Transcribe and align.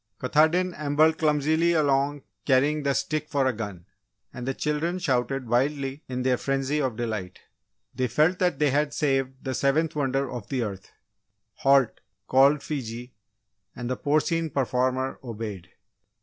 Katahdin 0.17 0.73
ambled 0.73 1.19
clumsily 1.19 1.73
along 1.73 2.23
carrying 2.43 2.81
the 2.81 2.95
stick 2.95 3.29
for 3.29 3.45
a 3.45 3.53
gun, 3.53 3.85
and 4.33 4.47
the 4.47 4.53
children 4.55 4.97
shouted 4.97 5.47
wildly 5.47 6.01
in 6.09 6.23
their 6.23 6.37
frenzy 6.37 6.81
of 6.81 6.95
delight. 6.95 7.37
They 7.93 8.07
felt 8.07 8.39
that 8.39 8.57
they 8.57 8.71
had 8.71 8.95
saved 8.95 9.43
the 9.43 9.53
seventh 9.53 9.95
wonder 9.95 10.27
of 10.31 10.49
the 10.49 10.63
earth! 10.63 10.91
"Halt!" 11.57 11.99
called 12.27 12.63
Fiji, 12.63 13.13
and 13.75 13.87
the 13.91 13.95
porcine 13.95 14.49
performer 14.49 15.19
obeyed. 15.23 15.69